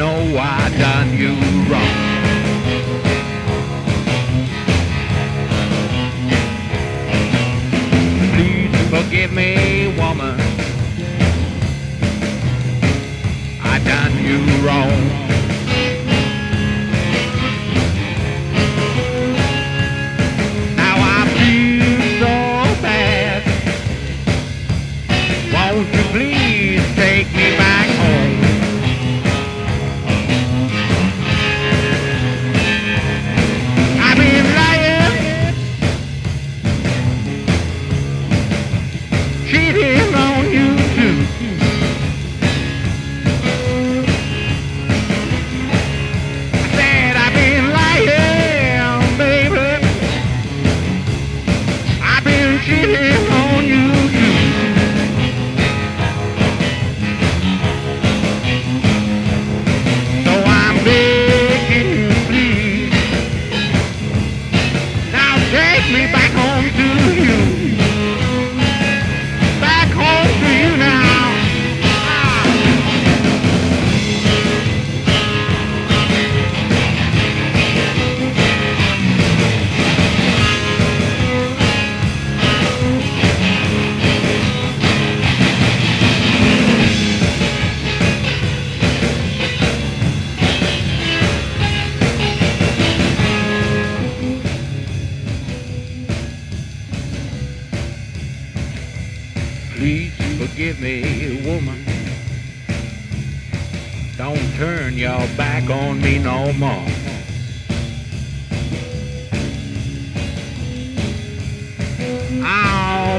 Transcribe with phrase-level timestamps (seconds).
[0.00, 1.34] know I done you
[1.68, 1.96] wrong.
[8.32, 10.40] Please forgive me, woman.
[13.62, 15.19] I done you wrong.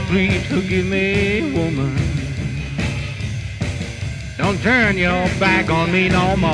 [0.01, 1.95] Oh, please forgive me, woman.
[4.37, 6.49] Don't turn your back on me no more.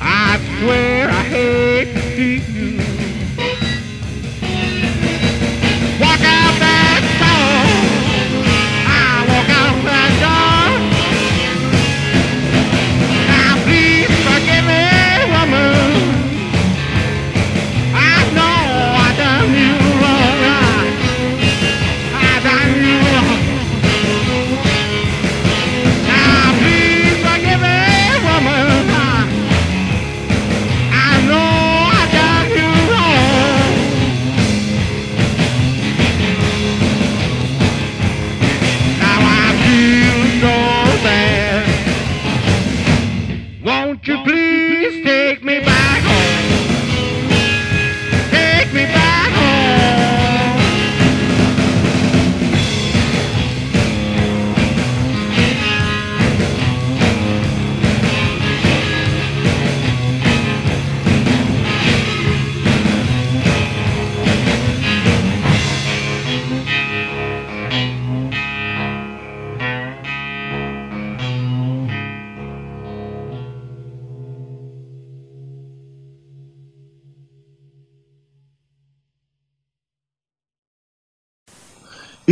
[0.00, 2.73] I swear I hate to see you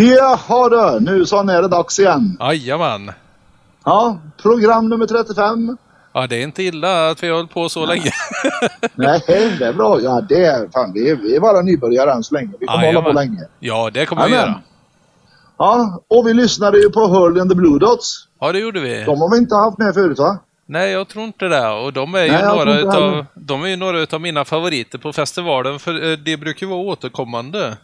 [0.02, 2.36] Jaha du, nu så är det dags igen.
[2.40, 3.12] Jajamän.
[3.84, 5.76] Ja, program nummer 35.
[6.12, 8.10] Ja, det är inte illa att vi har hållit på så länge.
[8.94, 10.00] Nej, det är bra.
[10.00, 12.52] Ja, det är fan, vi är, vi är bara nybörjare än så länge.
[12.60, 13.40] Vi kommer hålla på länge.
[13.60, 14.48] Ja, det kommer vi Amen.
[14.48, 14.60] göra.
[15.58, 18.26] Ja, och vi lyssnade ju på Hurley and the Blue Dots.
[18.40, 19.04] Ja, det gjorde vi.
[19.04, 20.38] De har vi inte haft med förut va?
[20.66, 21.68] Nej, jag tror inte det.
[21.68, 24.98] Och de är ju Nej, tror några utav, de är ju några utav mina favoriter
[24.98, 27.76] på festivalen, för eh, det brukar ju vara återkommande.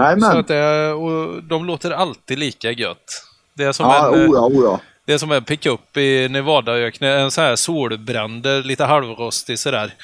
[0.00, 0.38] Så Jajamän.
[0.38, 3.24] att det, och de låter alltid lika gött.
[3.54, 4.80] Det är som Ja, en, eh, oh ja, oh ja.
[5.06, 9.94] Det är som en pickup i Nevadaöknen, en sån här solbränder, lite halvrostig sådär.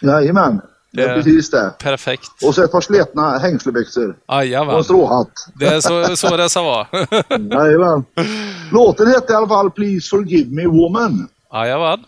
[0.00, 0.60] Jajamän.
[0.92, 1.72] Det är precis det.
[1.78, 2.30] Perfekt.
[2.44, 4.16] Och så ett par sletna hängslebyxor.
[4.26, 4.84] Och en Jajamän.
[4.84, 5.32] stråhatt.
[5.54, 6.86] Det är så, så det ska vara.
[7.50, 8.04] Jajamän.
[8.72, 11.28] Låten hette i alla fall Please Forgive Me Woman.
[11.52, 12.04] Jajamän.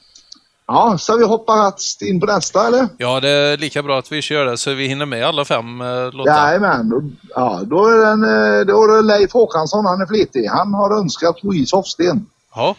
[0.66, 2.88] Ja, ska vi hoppa rast in på nästa eller?
[2.98, 5.80] Ja, det är lika bra att vi kör det så vi hinner med alla fem
[5.80, 6.46] eh, låtar.
[6.46, 6.88] Jajamän.
[6.88, 7.02] Då,
[7.34, 10.46] ja, då är, den, eh, då är det Leif Håkansson, han är flitig.
[10.46, 12.26] Han har önskat Louise Hofsten.
[12.54, 12.76] Ja,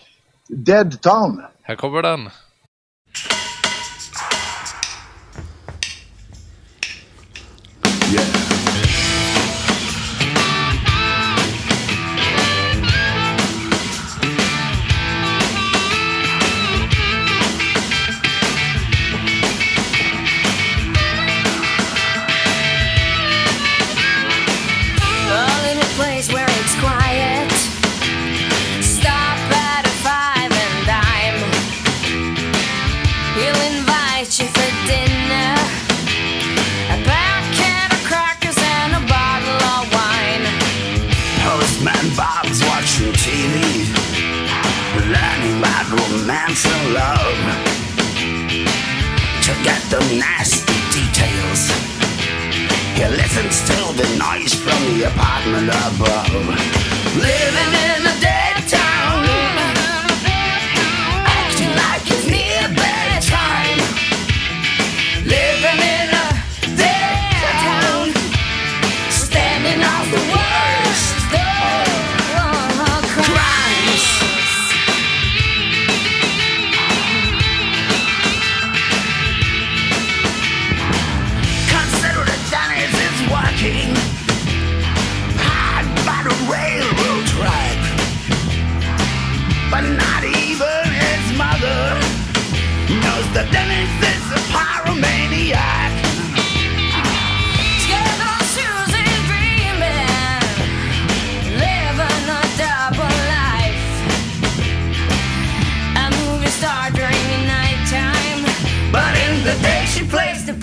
[0.48, 1.42] Dead Town.
[1.62, 2.30] här kommer den.
[50.13, 51.69] Nasty details,
[52.96, 56.31] he listens to the noise from the apartment above.
[57.16, 58.35] Living in a dead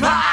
[0.02, 0.31] Bye!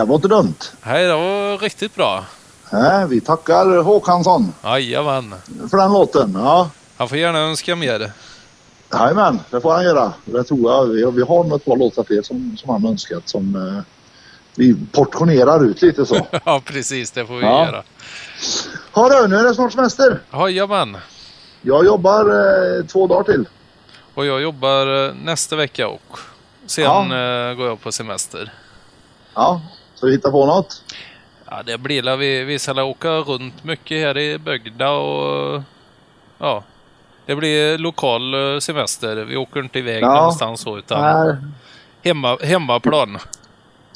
[0.00, 0.54] Det var inte dumt.
[0.82, 2.24] Nej, det var riktigt bra.
[2.72, 5.34] Nej, vi tackar Håkansson Jajamän.
[5.70, 6.36] för den låten.
[6.38, 6.70] Ja.
[6.96, 8.12] Han får gärna önska mer.
[8.92, 10.12] Jajamän, det får han göra.
[10.24, 10.86] Det tror jag.
[10.86, 13.82] Vi, vi har nog ett par låtar till som, som han önskat som eh,
[14.54, 16.26] vi portionerar ut lite så.
[16.44, 17.10] ja, precis.
[17.10, 17.66] Det får vi Ja.
[17.66, 17.82] göra.
[18.92, 20.20] Hörru, nu är det snart semester.
[20.32, 20.96] Jajamän.
[21.62, 22.20] Jag jobbar
[22.78, 23.48] eh, två dagar till.
[24.14, 26.18] Och jag jobbar eh, nästa vecka och
[26.66, 28.52] sen eh, går jag på semester.
[29.34, 29.60] Ja,
[30.00, 30.82] så vi hittar på något.
[31.50, 35.62] Ja, det blir la vi, vi ska åka runt mycket här i bygda och
[36.38, 36.62] ja,
[37.26, 39.16] det blir lokal eh, semester.
[39.16, 40.14] Vi åker inte iväg Ja.
[40.14, 41.36] någonstans så utan Nej.
[42.02, 43.18] hemma, hemmaplan.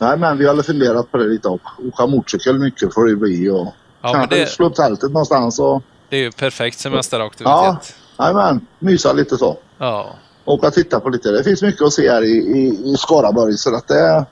[0.01, 3.51] Nej, men vi har funderat på det lite och åka motorcykel mycket får det bli
[3.51, 6.83] och Ja, men kanske det- slå upp tältet någonstans och Det är ju perfekt Ja,
[6.91, 7.97] semesteraktivitet.
[8.19, 8.67] jajamän.
[8.79, 9.59] Mysa lite så.
[9.79, 10.07] Ja.
[10.45, 11.31] Åka och titta på lite.
[11.31, 13.53] Det finns mycket att se här i, i, i Skaraborg.
[13.57, 14.25] Så att det,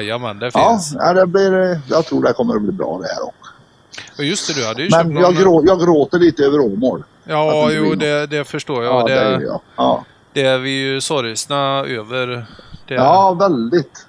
[0.00, 0.94] Jajamän, det ja, finns.
[0.98, 3.52] ja, det blir, jag tror det kommer att bli bra det här också.
[4.18, 5.22] Och just det, du hade ju köpt Men någon...
[5.22, 7.04] jag, grå, jag gråter lite över Åmål.
[7.24, 8.94] Ja, det jo, det, det förstår jag.
[8.94, 9.60] Ja, det, det är jag.
[9.76, 10.04] Ja.
[10.32, 12.46] det är vi ju sorgsna över.
[12.88, 14.06] Det, ja, väldigt.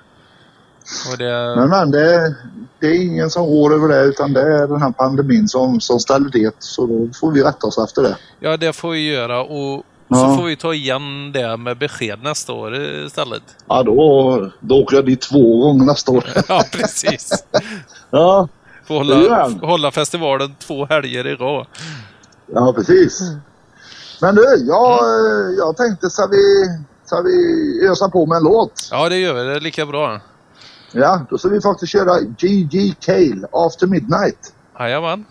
[1.17, 2.35] Det, Men, men det,
[2.79, 5.99] det är ingen som går över det utan det är den här pandemin som, som
[5.99, 6.55] ställer det.
[6.59, 8.17] Så då får vi rätta oss efter det.
[8.39, 9.43] ja, det får vi göra.
[9.43, 10.29] Och Ja.
[10.29, 13.43] så får vi ta igen det med besked nästa år istället.
[13.67, 16.23] Ja, då, då åker jag dit två gånger nästa år.
[16.47, 17.43] Ja, precis.
[18.11, 18.47] Ja,
[18.87, 21.65] Får hålla, hålla festivalen två helger i rad.
[22.53, 23.21] ja precis.
[24.21, 24.99] Men du, jag,
[25.57, 26.43] jag tänkte ska vi,
[27.05, 28.89] ska vi ösa på med en låt?
[28.91, 29.43] Ja, det gör vi.
[29.43, 30.19] Det är lika bra.
[30.91, 34.53] Ja, då ska vi faktiskt köra GG Cale, After Midnight.
[34.79, 35.25] Jajamän.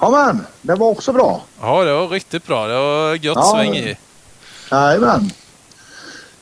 [0.00, 1.42] Ja men, det var också bra.
[1.60, 2.66] Ja, det var riktigt bra.
[2.66, 3.42] Det var gött Ja.
[3.42, 3.96] sväng i.
[4.70, 5.30] Jajamän.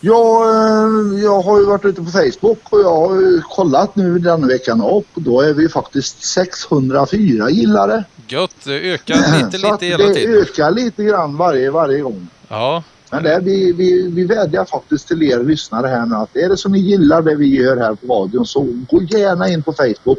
[0.00, 4.18] Jag, eh, jag har ju varit ute på Facebook och jag har ju kollat nu
[4.18, 8.04] den veckan och då är vi faktiskt 604 gillare.
[8.28, 8.54] Gött.
[8.64, 10.34] Det ökar lite, lite hela det tiden.
[10.34, 12.28] ökar lite grann varje, varje gång.
[12.48, 16.48] Ja, Men det, vi, vi, vi vädjar faktiskt till er lyssnare här nu att är
[16.48, 18.60] det så ni gillar det vi gör här på radion så
[18.90, 20.18] gå gärna in på Facebook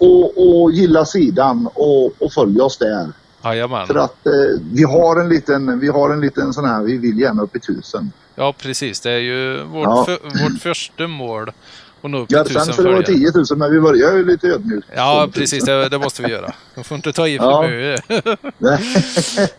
[0.00, 3.08] och, och gilla sidan och, och följ oss där.
[3.44, 3.86] jajamän.
[3.86, 4.32] För att eh,
[4.72, 7.60] vi har en liten, vi har en liten sån här, vi vill gärna upp i
[7.60, 8.12] tusen.
[8.34, 9.00] Ja, precis.
[9.00, 10.04] Det är ju vårt, Ja.
[10.04, 11.48] för, vårt första mål.
[12.02, 13.32] att nå upp till Ja, tusen sen så det var följare.
[13.32, 14.88] 10 000 men vi börjar ju lite ödmjukt.
[14.96, 15.32] Ja, 12 000.
[15.32, 15.64] precis.
[15.64, 16.52] Det, det måste vi göra.
[16.74, 17.62] De får inte ta i för Ja.
[17.68, 18.04] mycket.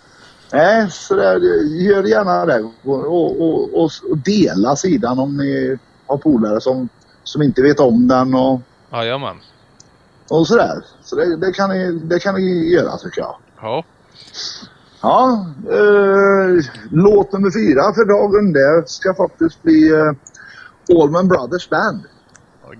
[0.52, 1.40] Nej, så där,
[1.82, 6.88] gör gärna det och, och, och, och, och dela sidan om ni har polare som,
[7.24, 8.60] som inte vet om den och,
[8.92, 9.36] Jajamän.
[10.28, 10.84] Och sådär.
[11.04, 13.36] Så det, det, kan ni, det kan ni göra tycker jag.
[13.60, 13.84] Ja.
[15.00, 22.00] Ja, eh, låt nummer fyra för dagen det ska faktiskt bli eh, Allman Brothers Band.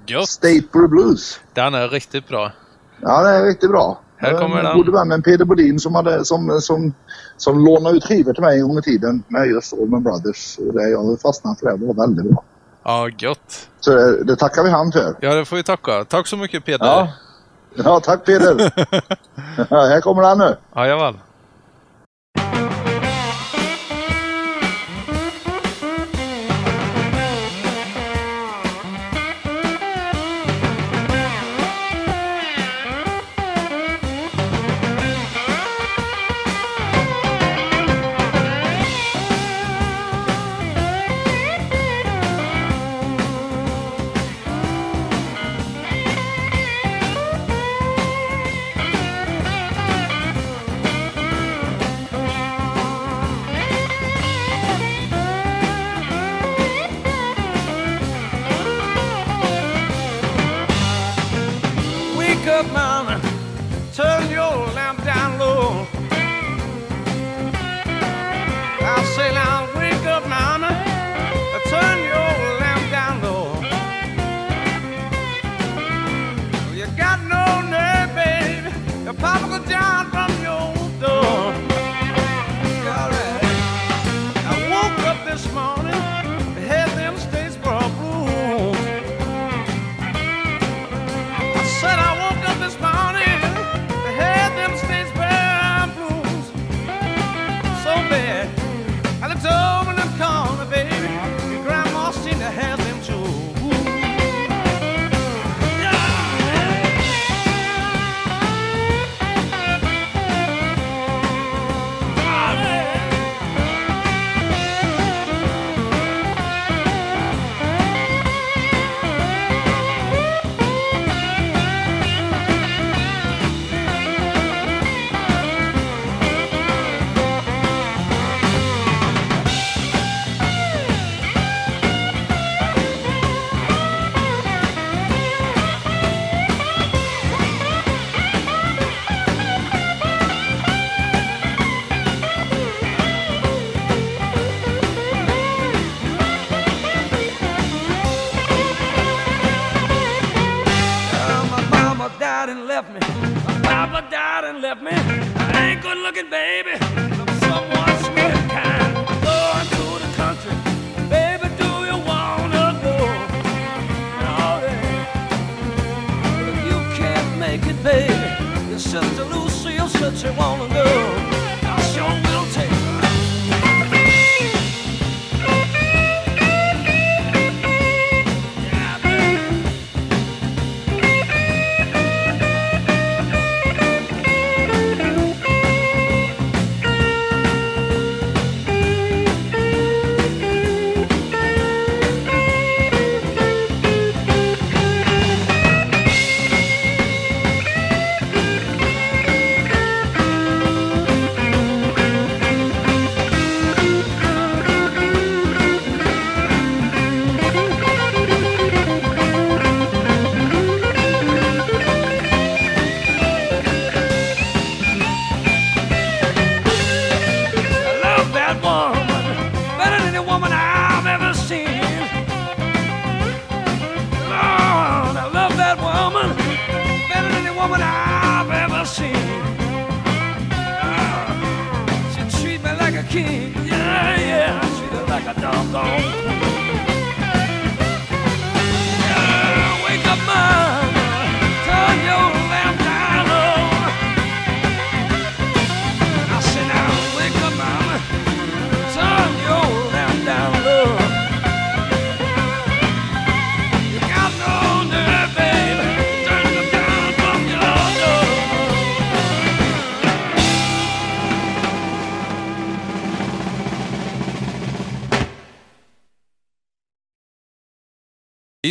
[0.07, 0.29] Gött.
[0.29, 1.41] State Blue Blues.
[1.55, 2.53] Den är riktigt bra.
[3.01, 4.01] Ja, det är riktigt bra.
[4.17, 4.77] Här kommer Den den.
[4.77, 6.95] gode vännen Peder Bodin som, hade, som, som,
[7.37, 10.57] som lånade ut skivor till mig en gång i tiden med just Allman Brothers.
[10.57, 11.77] Det jag fastnade för det.
[11.77, 12.45] Det var väldigt bra.
[12.85, 13.69] Ja, gött.
[13.81, 15.17] Så det, det tackar vi han för.
[15.21, 16.05] Ja, det får vi tacka.
[16.05, 16.87] Tack så mycket Peter.
[16.87, 17.09] Ja,
[17.85, 18.57] ja tack Peder.
[19.71, 20.57] ja, här kommer han nu.
[20.77, 21.15] Jajamän.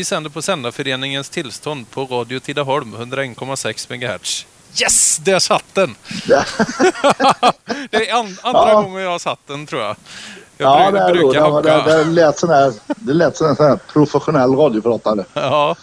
[0.06, 4.46] Sänder på Sändarföreningens tillstånd på Radio Tidaholm 101,6 MHz.
[4.82, 5.18] Yes!
[5.18, 5.96] Där satt den!
[7.92, 8.82] det är an andra Ja.
[8.82, 9.96] gången jag har satt den tror jag.
[10.58, 13.80] Jag Ja, det, brukar det, det, det lät sån här, det lät som sån här
[13.94, 15.26] professionell radiopratare.
[15.34, 15.76] Ja,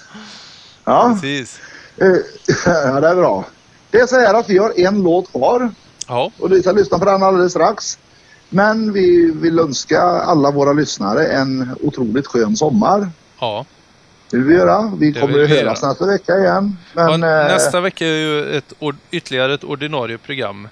[0.84, 1.58] Ja, precis.
[1.96, 2.06] eh,
[2.72, 3.44] ja, det är bra.
[3.90, 5.70] Det är så här att vi har en låt kvar
[6.08, 7.98] Ja, och vi ska lyssna på den alldeles strax.
[8.48, 13.10] Men vi vill önska alla våra lyssnare en otroligt skön sommar.
[13.40, 13.64] ja.
[14.32, 14.92] Det vill vi göra.
[14.98, 16.76] Vi Det kommer att höras nästa vecka igen.
[16.94, 18.72] ja Men, eh, nästa vecka är ju ett,
[19.10, 20.68] ytterligare ett ordinarie program.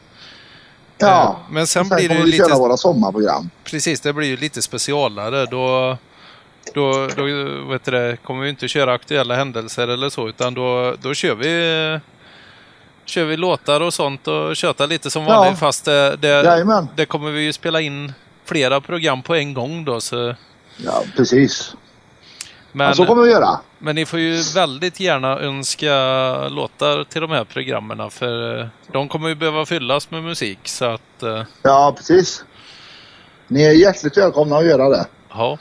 [0.98, 3.50] ja, eh, men sen sen blir det kommer ju vi köra lite- våra sommarprogram.
[3.64, 5.46] Precis, det blir ju lite specialare.
[5.46, 5.96] Då,
[6.74, 7.22] då, då
[7.70, 11.34] vet du det, kommer vi inte köra aktuella händelser eller så, utan då, då kör
[11.34, 12.00] vi
[13.04, 15.28] kör vi låtar och sånt och tjötar lite som Ja.
[15.28, 15.58] vanligt.
[15.58, 18.12] Fast det, det, det kommer vi ju spela in
[18.44, 20.00] flera program på en gång då.
[20.00, 20.34] Så,
[20.76, 21.74] Ja, precis.
[22.72, 23.60] Men, Ja, så kommer vi göra.
[23.78, 25.92] men ni får ju väldigt gärna önska
[26.48, 30.58] låtar till de här programmen för de kommer ju behöva fyllas med musik.
[30.64, 32.44] Så att, eh, Ja, precis.
[33.48, 35.06] Ni är hjärtligt välkomna att göra det.
[35.30, 35.58] ja.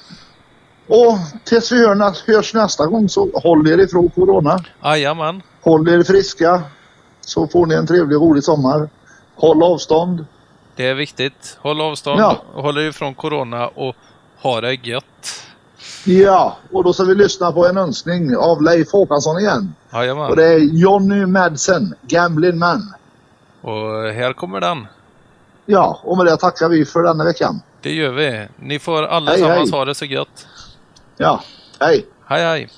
[0.87, 4.59] Och tills vi hör hörs nästa gång så håll er ifrån Corona.
[4.83, 5.41] Jajamän.
[5.61, 6.61] Håll er friska
[7.21, 8.89] så får ni en trevlig och rolig sommar.
[9.35, 10.25] Håll avstånd.
[10.75, 11.57] Det är viktigt.
[11.61, 12.37] Håll avstånd, Ja.
[12.53, 13.95] håll er ifrån corona och
[14.41, 15.43] ha det gött.
[16.05, 19.75] Ja, och då ska vi lyssna på en önskning av Leif Håkansson igen.
[19.93, 20.29] Jajamän.
[20.29, 22.93] Och det är Johnny Madsen, Gambling Man.
[23.61, 24.87] Och här kommer den.
[25.65, 27.61] Ja, och med det tackar vi för denna veckan.
[27.81, 28.47] Det gör vi.
[28.59, 29.69] Ni får alla Hej, hej.
[29.71, 30.47] ha det så gött.
[31.17, 31.43] Ja,
[31.79, 32.05] hej!
[32.25, 32.69] Hej hej!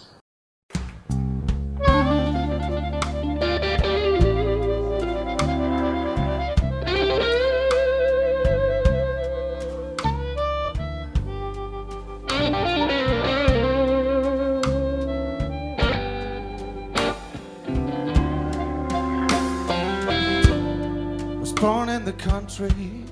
[22.12, 23.06] The country,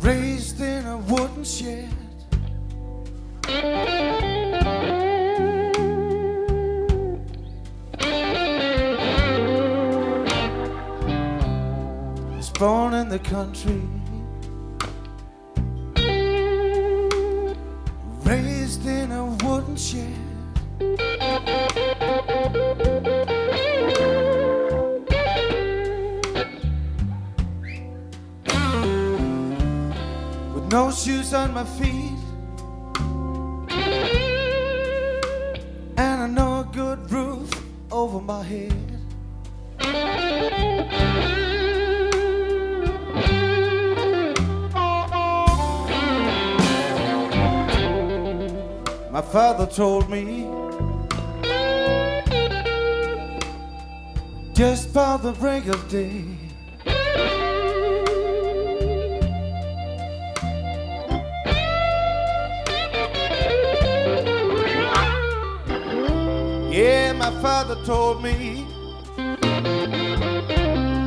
[0.00, 1.92] raised in a wooden shed.
[12.36, 13.82] Was born in the country,
[18.24, 20.19] raised in a wooden shed.
[30.70, 32.12] No shoes on my feet.
[35.96, 37.50] And I know a good roof
[37.90, 38.86] over my head.
[49.10, 50.46] My father told me
[54.54, 56.49] just by the break of day.
[67.40, 68.66] Father told me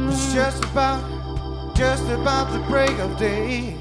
[0.09, 1.03] it's just about,
[1.75, 3.75] just about the break of day.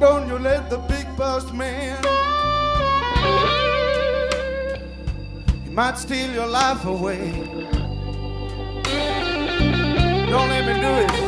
[0.00, 2.02] Don't you let the big boss man,
[5.62, 7.30] he might steal your life away.
[10.28, 11.25] Don't let me do it.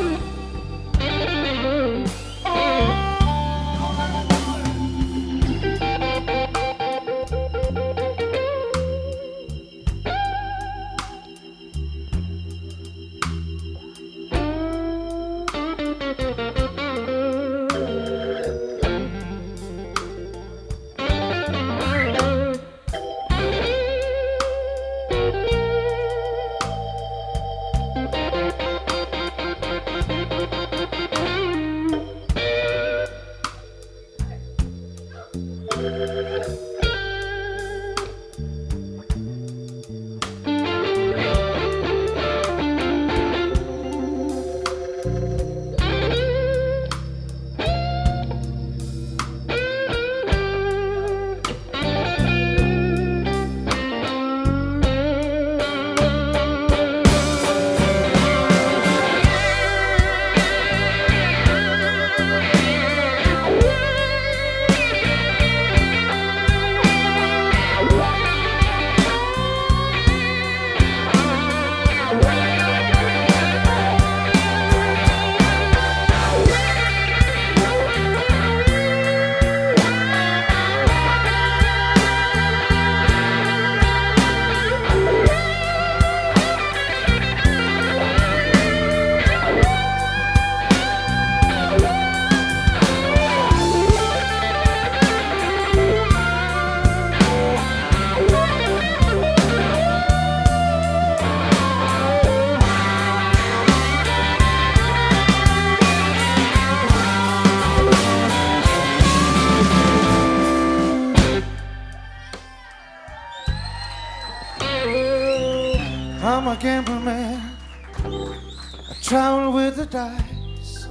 [119.28, 120.88] Travel with the dice.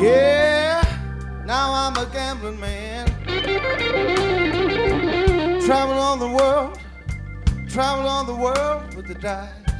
[0.00, 0.80] Yeah,
[1.44, 3.08] now I'm a gambling man.
[5.66, 6.78] Travel on the world,
[7.68, 9.72] travel on the world with the dice.